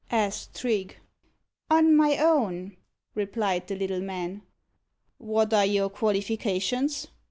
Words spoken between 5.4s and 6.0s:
are your